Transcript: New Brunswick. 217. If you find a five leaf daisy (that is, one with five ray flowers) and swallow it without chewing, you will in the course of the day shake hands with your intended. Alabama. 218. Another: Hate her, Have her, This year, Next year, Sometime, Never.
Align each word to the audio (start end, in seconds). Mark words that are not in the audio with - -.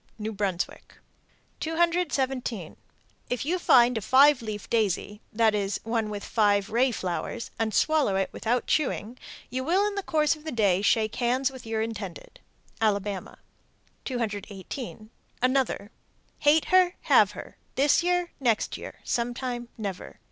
New 0.17 0.33
Brunswick. 0.33 0.95
217. 1.59 2.75
If 3.29 3.45
you 3.45 3.59
find 3.59 3.95
a 3.95 4.01
five 4.01 4.41
leaf 4.41 4.67
daisy 4.67 5.21
(that 5.31 5.53
is, 5.53 5.79
one 5.83 6.09
with 6.09 6.23
five 6.23 6.71
ray 6.71 6.89
flowers) 6.89 7.51
and 7.59 7.71
swallow 7.71 8.15
it 8.15 8.29
without 8.33 8.65
chewing, 8.65 9.19
you 9.51 9.63
will 9.63 9.85
in 9.85 9.93
the 9.93 10.01
course 10.01 10.35
of 10.35 10.43
the 10.43 10.51
day 10.51 10.81
shake 10.81 11.17
hands 11.17 11.51
with 11.51 11.67
your 11.67 11.83
intended. 11.83 12.39
Alabama. 12.81 13.37
218. 14.05 15.11
Another: 15.39 15.91
Hate 16.39 16.65
her, 16.69 16.95
Have 17.01 17.33
her, 17.33 17.57
This 17.75 18.01
year, 18.01 18.31
Next 18.39 18.77
year, 18.77 19.01
Sometime, 19.03 19.69
Never. 19.77 20.19